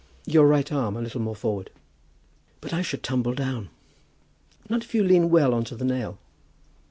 Your 0.25 0.47
right 0.47 0.71
arm 0.71 0.97
a 0.97 1.01
little 1.03 1.21
more 1.21 1.35
forward." 1.35 1.69
"But 2.59 2.73
I 2.73 2.81
should 2.81 3.03
tumble 3.03 3.35
down." 3.35 3.69
"Not 4.67 4.81
if 4.81 4.95
you 4.95 5.03
lean 5.03 5.29
well 5.29 5.53
on 5.53 5.63
to 5.65 5.75
the 5.75 5.85
nail." 5.85 6.17